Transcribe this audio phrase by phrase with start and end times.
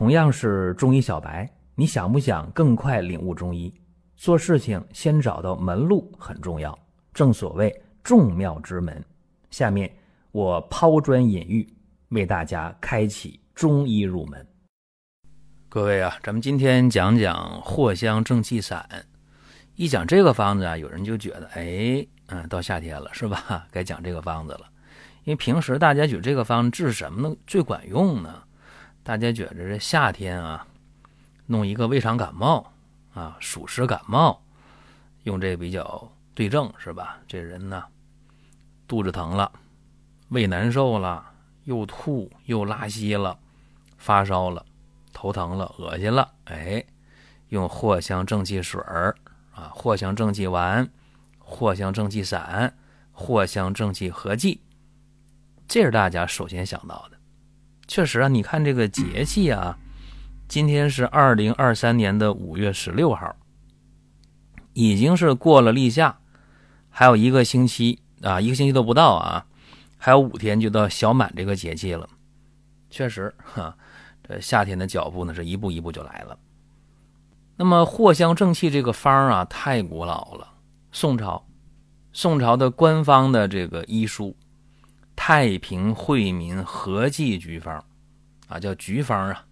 [0.00, 3.70] 同样是中医小白，你想不想更快领悟中医？
[4.16, 6.76] 做事情先找到门路很重要，
[7.12, 7.70] 正所谓
[8.02, 9.04] 众妙之门。
[9.50, 9.94] 下面
[10.32, 11.68] 我抛砖引玉，
[12.08, 14.48] 为大家开启中医入门。
[15.68, 18.88] 各位啊，咱们今天讲讲藿香正气散。
[19.74, 23.66] 一讲这个方子啊，有人就觉得，哎，嗯，到夏天了是吧？
[23.70, 24.62] 该讲这个方子了。
[25.24, 28.42] 因为平时大家觉得这个方治什么呢最管用呢？
[29.02, 30.66] 大家觉得这夏天啊，
[31.46, 32.72] 弄一个胃肠感冒
[33.14, 34.42] 啊，暑湿感冒，
[35.24, 37.18] 用这比较对症是吧？
[37.26, 37.84] 这人呢，
[38.86, 39.50] 肚子疼了，
[40.28, 41.24] 胃难受了，
[41.64, 43.38] 又吐又拉稀了，
[43.98, 44.64] 发烧了，
[45.12, 46.84] 头疼了，恶心了，哎，
[47.48, 49.16] 用藿香正气水儿。
[49.52, 50.88] 啊，藿香正气丸、
[51.44, 52.72] 藿香正气散、
[53.12, 54.62] 藿香正气合剂，
[55.68, 57.09] 这是大家首先想到的。
[57.90, 59.76] 确实啊，你看这个节气啊，
[60.46, 63.34] 今天是二零二三年的五月十六号，
[64.74, 66.20] 已经是过了立夏，
[66.88, 69.44] 还有一个星期啊，一个星期都不到啊，
[69.98, 72.08] 还有五天就到小满这个节气了。
[72.90, 73.76] 确实哈，
[74.22, 76.38] 这夏天的脚步呢，是一步一步就来了。
[77.56, 80.46] 那么藿香正气这个方啊，太古老了。
[80.92, 81.44] 宋朝，
[82.12, 84.28] 宋朝的官方的这个医书
[85.22, 87.78] 《太平惠民合剂局方》，
[88.48, 89.44] 啊，叫局方啊，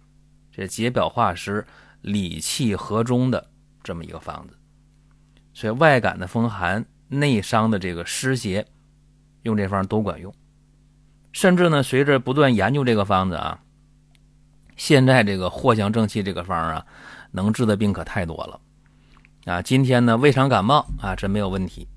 [0.51, 1.63] 这解表化湿、
[2.01, 3.51] 理气和中的
[3.83, 4.57] 这么一个方子。
[5.53, 8.65] 所以外感的风寒、内伤的这个湿邪，
[9.43, 10.33] 用这方都管用。
[11.33, 13.61] 甚至呢，随着不断研究这个方子啊，
[14.75, 16.83] 现在这个藿香正气这个方啊。
[17.31, 18.59] 能治的病可太多了，
[19.45, 21.87] 啊，今天呢胃肠感冒啊，这没有问题，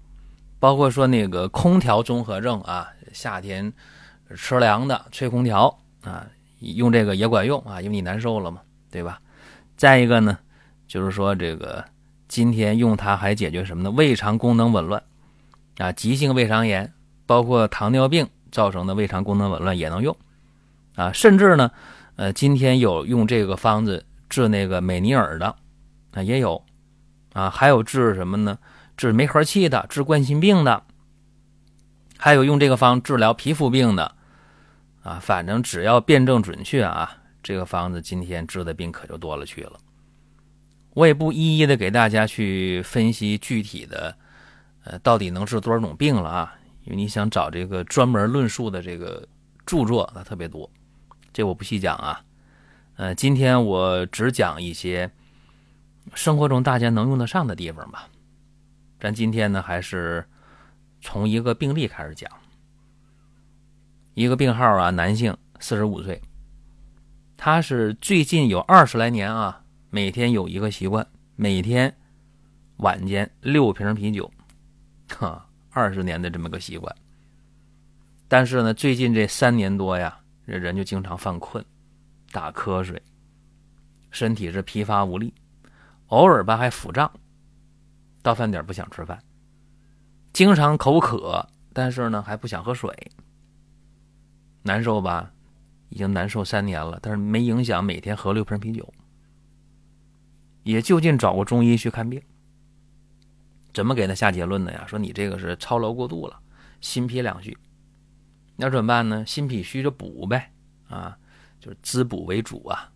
[0.63, 3.73] 包括说那个空调综合症啊，夏天
[4.37, 6.25] 吃凉的吹空调啊，
[6.61, 9.21] 用这个也管用啊，因为你难受了嘛，对吧？
[9.77, 10.39] 再一个呢，
[10.87, 11.85] 就是说这个
[12.29, 13.91] 今天用它还解决什么呢？
[13.91, 15.03] 胃肠功能紊乱
[15.79, 16.93] 啊，急性胃肠炎，
[17.27, 20.17] 包括糖尿病造成的胃肠功能紊乱也能用
[20.95, 21.73] 啊，甚至呢，
[22.15, 24.07] 呃，今天有用这个方子。
[24.29, 25.57] 治那个美尼尔的
[26.13, 26.65] 啊也有，
[27.33, 28.57] 啊还有治什么呢？
[28.97, 30.85] 治没核气的，治冠心病的，
[32.19, 34.15] 还有用这个方治疗皮肤病的，
[35.03, 39.79] 啊反正只要辨证准确啊，这个方子今天治的病可就多了去了。
[40.95, 44.15] 我也不一一的给大家去分析具体的，
[44.85, 46.55] 呃到底能治多少种病了啊？
[46.85, 49.27] 因为你想找这个专门论述的这个
[49.65, 50.71] 著作，那特别多，
[51.33, 52.21] 这我不细讲啊。
[52.97, 55.11] 呃，今天我只讲一些
[56.15, 58.09] 生活中大家能用得上的地方吧。
[59.03, 60.25] 咱今天呢，还是
[61.01, 62.31] 从一个病例开始讲。
[64.15, 66.23] 一个病号啊，男性，四十五岁，
[67.37, 71.05] 他是最近有二十来年啊，每天有一个习惯，
[71.35, 71.93] 每天
[72.77, 74.31] 晚间六瓶啤酒，
[75.09, 76.95] 哈，二十年的这么个习惯。
[78.29, 81.65] 但是呢，最近这三年多呀，这人就经常犯困。
[82.31, 83.03] 打瞌睡，
[84.13, 85.35] 身体是疲乏无力，
[86.07, 87.13] 偶尔吧还腹胀，
[88.23, 89.23] 到饭点不想吃饭，
[90.33, 92.95] 经常口渴，但是呢还不想喝水，
[94.63, 95.33] 难受吧？
[95.89, 98.91] 已经难受三年了，但是没影响每天喝六瓶啤酒，
[100.63, 102.23] 也就近找过中医去看病，
[103.75, 104.87] 怎么给他下结论的呀？
[104.87, 106.41] 说你这个是操劳过度了，
[106.81, 107.57] 心脾两虚，
[108.57, 109.27] 那怎么办呢？
[109.27, 110.53] 心脾虚就补呗，
[110.89, 111.19] 啊。
[111.61, 112.91] 就是滋补为主啊，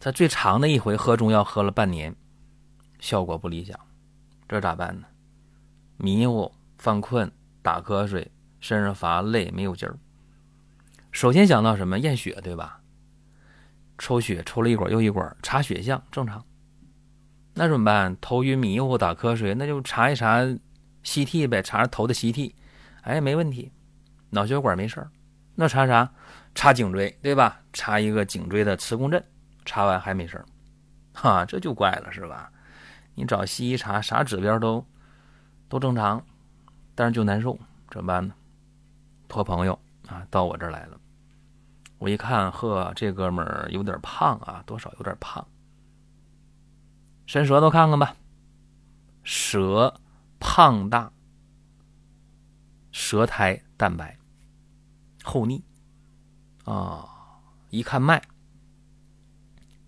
[0.00, 2.16] 他最长的一回喝中药喝了半年，
[2.98, 3.78] 效果不理想，
[4.48, 5.06] 这咋办呢？
[5.98, 9.98] 迷糊、犯困、打瞌睡、身上乏累、没有劲儿。
[11.12, 11.98] 首先想到什么？
[11.98, 12.80] 验血，对吧？
[13.98, 16.44] 抽血抽了一管又一管，查血象正常。
[17.54, 18.16] 那怎么办？
[18.20, 20.40] 头晕迷糊、打瞌睡，那就查一查
[21.02, 22.54] CT 呗，查查头的 CT，
[23.02, 23.72] 哎，没问题，
[24.30, 25.10] 脑血管没事儿。
[25.56, 26.08] 那查啥？
[26.54, 27.60] 查颈椎对吧？
[27.72, 29.22] 查一个颈椎的磁共振，
[29.64, 30.42] 查完还没事
[31.12, 32.50] 哈，这就怪了是吧？
[33.18, 34.86] 你找西医查啥指标都
[35.68, 36.24] 都正常，
[36.94, 37.58] 但是就难受，
[37.90, 38.32] 怎么办呢？
[39.26, 39.76] 托朋友
[40.06, 41.00] 啊到我这儿来了，
[41.98, 45.44] 我一看，呵，这哥们儿有点胖啊，多少有点胖。
[47.26, 48.14] 伸舌头看看吧，
[49.24, 50.00] 舌
[50.38, 51.10] 胖大，
[52.92, 54.16] 舌苔淡白，
[55.24, 55.64] 厚腻。
[56.64, 57.04] 啊，
[57.70, 58.22] 一看脉，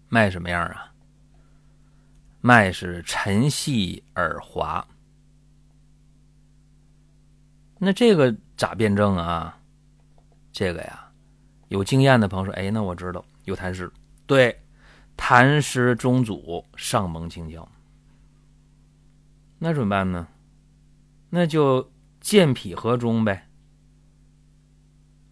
[0.08, 0.89] 脉什么样啊？
[2.40, 4.87] 脉是沉细而滑。
[7.78, 9.58] 那这个咋辩证啊？
[10.52, 11.10] 这个呀，
[11.69, 13.90] 有经验的朋友说：“哎，那我知道有痰湿，
[14.26, 14.60] 对，
[15.16, 17.66] 痰湿中阻，上蒙清窍。
[19.58, 20.26] 那怎么办呢？
[21.31, 23.48] 那就健脾和中呗，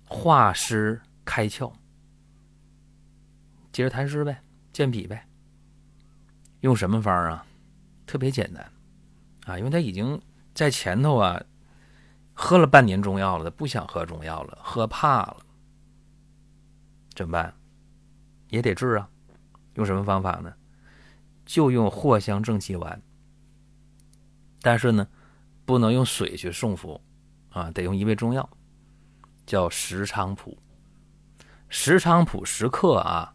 [0.05, 1.73] 化湿开窍，
[3.73, 5.27] 接着痰湿呗，健脾呗。
[6.61, 7.45] 用什么方啊？
[8.07, 8.73] 特别简单
[9.45, 10.21] 啊，因为他已经
[10.55, 11.39] 在前头啊
[12.33, 15.39] 喝了半年中药了，他不想喝中药了，喝怕了，
[17.15, 17.55] 怎么办？
[18.49, 19.09] 也得治啊。
[19.75, 20.53] 用什么方法呢？
[21.45, 23.03] 就用藿香正气丸。
[24.61, 25.07] 但是呢，
[25.65, 27.01] 不能用水去送服，
[27.51, 28.49] 啊，得用一味中药，
[29.47, 30.59] 叫石菖蒲。
[31.69, 33.35] 石菖蒲十克啊，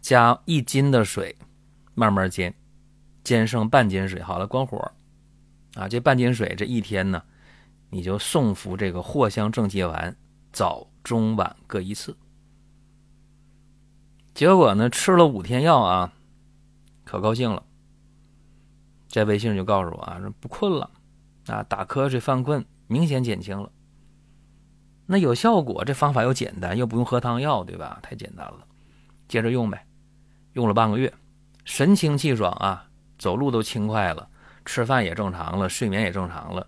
[0.00, 1.36] 加一斤的水，
[1.94, 2.54] 慢慢煎，
[3.22, 4.92] 煎剩半斤水，好了，关火，
[5.74, 7.22] 啊，这半斤水这一天呢，
[7.90, 10.16] 你就送服这个藿香正气丸，
[10.52, 12.16] 早中晚各一次。
[14.34, 16.12] 结果呢，吃了五天药啊，
[17.04, 17.62] 可高兴了。
[19.08, 20.90] 在微信就告诉我啊，说不困了，
[21.46, 23.70] 啊，打瞌睡犯困明显减轻了。
[25.06, 28.00] 那有效果，这方法又简单，又不用喝汤药，对吧？
[28.02, 28.66] 太简单了，
[29.28, 29.86] 接着用呗。
[30.54, 31.12] 用了半个月，
[31.64, 32.88] 神清气爽啊，
[33.18, 34.28] 走路都轻快了，
[34.64, 36.66] 吃饭也正常了，睡眠也正常了，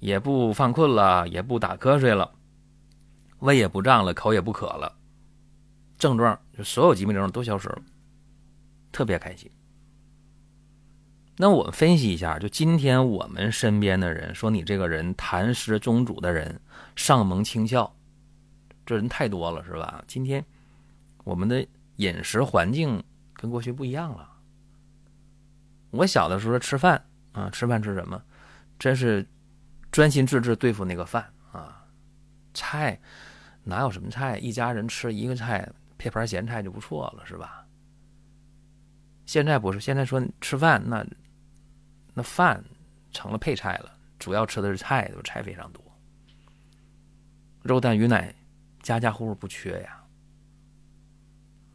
[0.00, 2.32] 也不犯困了，也不打瞌睡了，
[3.38, 4.92] 胃也不胀了，口也不渴了，
[5.96, 7.82] 症状就所有疾病症状都消失了，
[8.90, 9.50] 特别开心。
[11.36, 16.60] 那我们分析一下，就今天我们身边的人说你这个人痰湿中阻的人，
[16.94, 17.90] 上蒙清窍，
[18.84, 20.04] 这人太多了，是吧？
[20.06, 20.44] 今天
[21.24, 21.66] 我们的
[21.96, 23.02] 饮食环境
[23.34, 24.30] 跟过去不一样了。
[25.92, 27.00] 我小的时候吃饭
[27.30, 28.20] 啊，吃饭吃什么？
[28.78, 29.24] 真是
[29.92, 31.86] 专心致志对付那个饭啊，
[32.52, 33.00] 菜
[33.62, 34.36] 哪有什么菜？
[34.38, 37.64] 一家人吃一个菜，配盘咸菜就不错了，是吧？
[39.24, 41.06] 现在不是，现在说吃饭那。
[42.14, 42.62] 那饭
[43.10, 45.82] 成了配菜了，主要吃的是菜，就菜非常多。
[47.62, 48.34] 肉蛋鱼奶，
[48.82, 50.04] 家家户户不缺呀。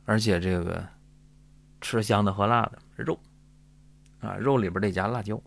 [0.05, 0.87] 而且这个
[1.81, 3.19] 吃香的喝辣的肉，
[4.19, 5.41] 啊，肉里边得加辣椒，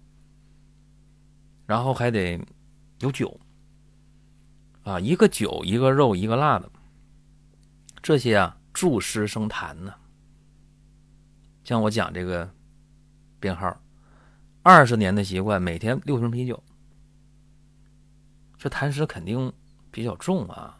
[1.67, 2.41] 然后还得
[3.01, 3.41] 有酒，
[4.83, 6.71] 啊，一个酒，一个肉，一个辣的，
[8.03, 9.95] 这些啊助湿生痰呢。
[11.65, 12.53] 像我讲这个
[13.39, 13.81] 编号。
[14.63, 16.63] 二十年的习惯，每天六瓶啤酒，
[18.59, 19.51] 这痰湿肯定
[19.91, 20.79] 比较重啊。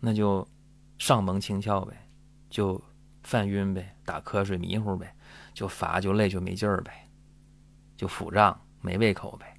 [0.00, 0.44] 那就
[0.98, 1.96] 上蒙清窍呗，
[2.50, 2.82] 就
[3.22, 5.14] 犯晕呗，打瞌睡迷糊呗，
[5.52, 7.08] 就乏就累就没劲儿呗，
[7.96, 9.54] 就腹胀没胃口呗。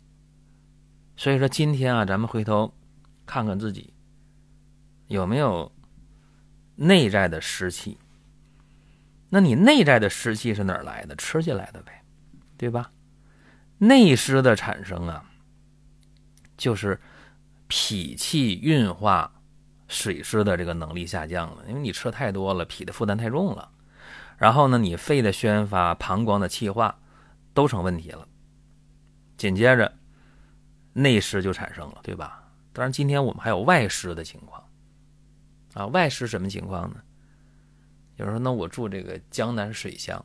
[1.16, 2.74] 所以说今天啊，咱们回头
[3.26, 3.94] 看看自己
[5.08, 5.72] 有没有
[6.76, 7.98] 内在的湿气。
[9.30, 11.16] 那你内在的湿气是哪儿来的？
[11.16, 12.04] 吃进来的呗。
[12.56, 12.92] 对吧？
[13.80, 15.26] 内湿的产生啊，
[16.56, 17.02] 就是
[17.68, 19.42] 脾气运化
[19.90, 23.70] 水湿的这个能力下降了，因为你吃太多了，脾的负担太重了。
[24.44, 27.00] 然后呢，你肺的宣发、膀胱的气化
[27.54, 28.28] 都成问题了。
[29.38, 29.98] 紧接着，
[30.92, 32.44] 内湿就产生了，对吧？
[32.74, 34.62] 当然，今天我们还有外湿的情况
[35.76, 35.88] 啊。
[35.88, 37.02] 外湿什么情况呢？
[38.18, 40.22] 有人说，那我住这个江南水乡。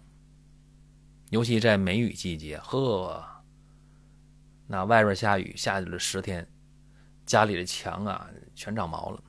[1.30, 3.24] 尤其在梅雨季节，呵，
[4.66, 6.44] 那外边下雨下了十天，
[7.24, 9.22] 家里的墙啊全长毛了，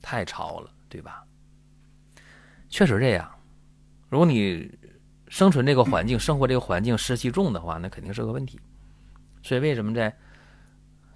[0.00, 1.26] 太潮了，对吧？
[2.70, 3.30] 确实这样。
[4.12, 4.70] 如果你
[5.28, 8.60] 生存这个环境、生活这个环境湿气重的话，那肯定是个问题。
[9.42, 10.14] 所以为什么在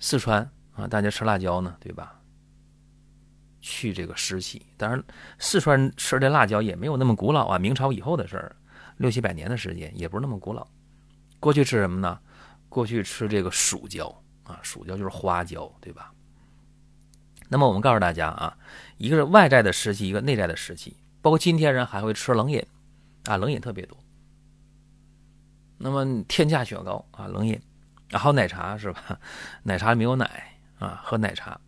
[0.00, 1.76] 四川啊，大家吃辣椒呢？
[1.78, 2.18] 对吧？
[3.60, 4.64] 去这个湿气。
[4.78, 5.04] 当然，
[5.38, 8.56] 四川吃的辣椒也没有那么古老啊，明朝以后的事儿。
[8.96, 10.66] 六七百年的时间也不是那么古老。
[11.38, 12.18] 过去吃什么呢？
[12.70, 14.08] 过去吃这个蜀椒
[14.44, 16.14] 啊，蜀椒就是花椒，对吧？
[17.50, 18.56] 那么我们告诉大家啊，
[18.96, 20.96] 一个是外在的湿气，一个内在的湿气。
[21.20, 22.66] 包括今天人还会吃冷饮
[23.26, 23.96] 啊，冷饮特别多。
[25.78, 27.60] 那么天价雪糕啊，冷饮，
[28.08, 29.20] 然后奶茶是吧？
[29.62, 31.60] 奶茶没有奶啊，喝奶茶。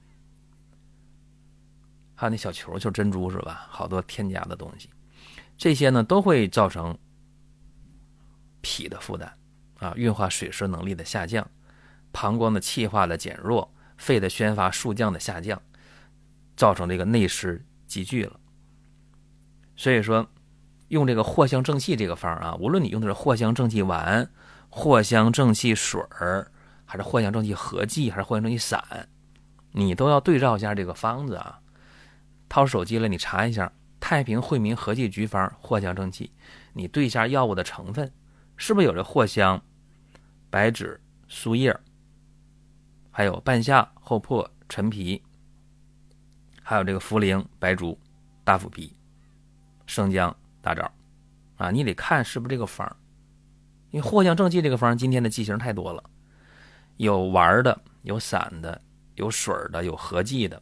[2.15, 3.67] 还有那小球就是珍珠是吧？
[3.69, 4.89] 好多添加的东西，
[5.57, 6.99] 这些呢都会造成。
[8.61, 9.33] 脾的负担
[9.79, 11.49] 啊，运化水湿能力的下降，
[12.11, 15.63] 膀胱的气化的减弱，肺的宣发数降的下降，
[16.57, 18.39] 造成这个内湿积聚了。
[19.77, 20.29] 所以说，
[20.89, 24.31] 用这个藿香正气这个方啊，无论你用的是藿香正气丸、
[24.71, 26.51] 藿香正气水儿，
[26.85, 29.09] 还是藿香正气合剂，还是藿香正气散，
[29.73, 31.61] 你都要对照一下这个方子啊。
[32.49, 36.33] 掏出手机来，你查一下，太平惠民合剂局方藿香正气，
[36.73, 38.11] 你对一下药物的成分，
[38.57, 39.63] 是不是有这藿香、
[40.49, 41.79] 白芷、苏叶，
[43.11, 45.23] 还有半夏、厚朴、陈皮，
[46.63, 47.99] 还有这个茯苓、白术、
[48.45, 48.97] 大腐皮、
[49.85, 50.91] 生姜、大枣，
[51.57, 52.97] 啊，你得看是不是这个方
[53.91, 56.03] 因为藿香正气这个方今天的剂型太多了，
[56.97, 58.81] 有丸的，有散的，
[59.15, 60.61] 有水的，有合剂的，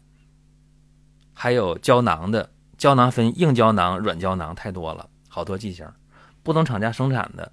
[1.35, 2.50] 还有胶囊的。
[2.79, 5.88] 胶囊分硬胶囊、软胶囊，太多了，好多剂型，
[6.43, 7.50] 不同厂家生产的，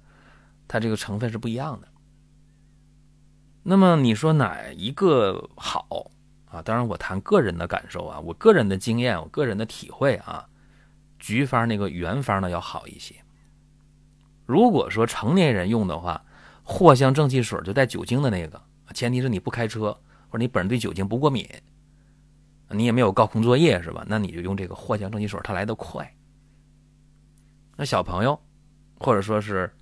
[0.68, 1.88] 它这个成分是不一样的。
[3.62, 6.10] 那么你说哪一个好
[6.44, 6.60] 啊？
[6.60, 10.46] 当然我谈个人的感受啊，我个人的经验，我个人的体会啊，
[11.24, 13.14] 局方那个原方呢要好一些。
[14.44, 16.22] 如果说成年人用的话，
[16.66, 18.60] 藿香正气水就带酒精的那个，
[18.92, 21.48] 前提是你不开车或者你本人对酒精不过敏。
[22.68, 24.04] 你也没有高空作业是吧？
[24.06, 26.14] 那你就用这个藿香正气水，它来得快。
[27.74, 28.38] 那小朋友，
[28.98, 29.74] 或者说是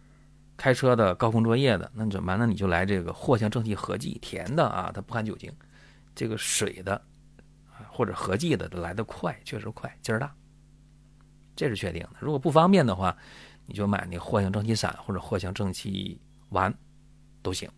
[0.56, 2.38] 开车的高空作业的，那怎么办？
[2.38, 5.52] 那你就来这个藿香正气合剂，甜的啊，它不含酒精。
[6.14, 7.02] 这个水的
[7.88, 10.32] 或者合剂的来得快，确实快，劲儿大，
[11.54, 12.10] 这是确定的。
[12.20, 13.16] 如果不方便的话，
[13.66, 16.72] 你就买那藿香正气散或者藿香正气丸
[17.42, 17.70] 都行。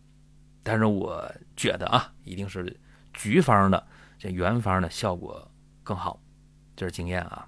[0.62, 2.74] 但是我觉得啊，一定是
[3.12, 3.86] 局方的。
[4.18, 5.50] 这原方的效果
[5.82, 6.18] 更好，
[6.74, 7.46] 这是经验啊。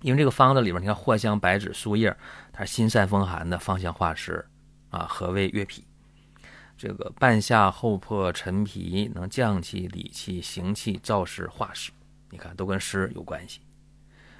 [0.00, 2.16] 因为这个方子里边，你看藿香、白芷、苏叶，
[2.52, 4.44] 它是辛散风寒的，芳香化湿
[4.90, 5.84] 啊，和胃悦脾。
[6.78, 11.92] 这个半夏、厚朴、陈皮能降气、理气、行气、燥湿、化湿，
[12.30, 13.60] 你看都跟湿有关系，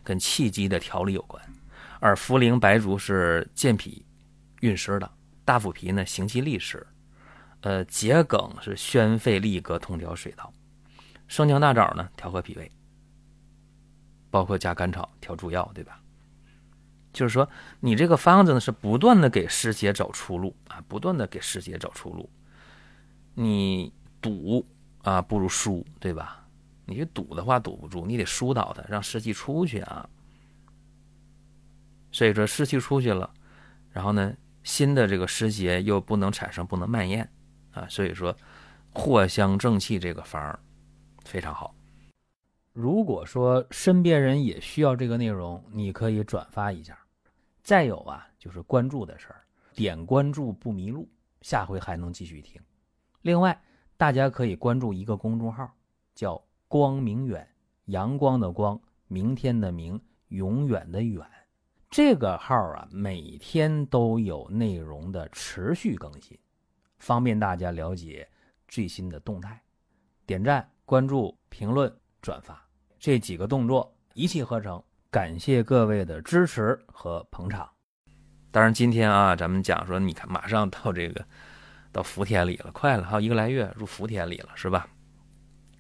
[0.02, 1.42] 跟气机的调理有关。
[2.00, 4.04] 而茯苓、白术是健脾
[4.60, 5.10] 运湿的，
[5.44, 6.84] 大腐皮呢行气利湿，
[7.60, 10.52] 呃，桔梗是宣肺利膈、通调水道。
[11.28, 12.70] 生姜大枣呢，调和脾胃，
[14.30, 16.00] 包括加甘草调诸药，对吧？
[17.12, 22.28] 就是说，你这个方子呢，是不断的给湿邪找出路啊，不断的给湿邪找出路。
[23.34, 24.66] 你堵
[25.02, 26.41] 啊，不如疏，对吧？
[26.92, 30.08] 你去堵的话，堵不住，你得疏导它，让湿气出去啊。
[32.10, 33.32] 所以说，湿气出去了，
[33.90, 37.26] 然后呢，新的这个湿邪又不能产生，不能蔓延
[37.70, 37.86] 啊。
[37.88, 38.36] 所以说，
[38.92, 40.60] 藿香正气这个方儿。
[41.24, 41.74] 非常好。
[42.72, 46.98] 如果说身边人也需要这个内容，你可以转发一下。
[47.62, 49.44] 再有啊，就是关注的事儿，
[49.74, 51.08] 点关注不迷路，
[51.42, 52.60] 下回还能继续听。
[53.22, 53.58] 另外，
[53.96, 55.72] 大家可以关注一个公众号，
[56.14, 56.42] 叫
[56.72, 57.46] “光明远”，
[57.92, 61.22] 阳光的光，明天的明，永远的远。
[61.90, 66.38] 这个号啊，每天都有内容的持续更新，
[66.98, 68.26] 方便大家了解
[68.68, 69.62] 最新的动态。
[70.24, 70.66] 点赞。
[70.86, 72.66] 关注、评论、转发
[72.98, 77.68] 这几个动作一气呵成，感谢各位的支持和捧场。
[78.50, 81.22] 当然，今天啊，咱们讲说，你看，马上到这个
[81.92, 84.88] 到伏天里了，快了，还有一个来月入伏天里了，是吧？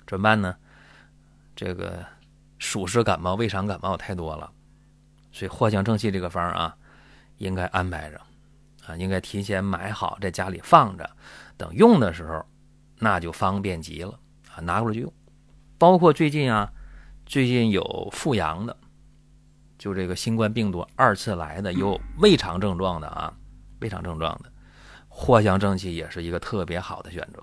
[0.06, 0.54] 怎么办呢？
[1.54, 2.04] 这个
[2.58, 4.50] 暑湿感冒、胃肠感冒太多了，
[5.30, 6.76] 所以藿香正气这个方啊，
[7.38, 8.20] 应该安排着
[8.86, 11.08] 啊，应该提前买好，在家里放着，
[11.56, 12.44] 等用的时候，
[12.98, 14.18] 那就方便极了。
[14.54, 15.12] 啊，拿过来就用，
[15.78, 16.70] 包括最近啊，
[17.26, 18.76] 最近有复阳的，
[19.78, 23.34] 就这个新冠病毒二次来的有胃肠症状的啊，
[23.80, 24.52] 胃肠症状的，
[25.08, 27.42] 藿香正气也是一个特别好的选择。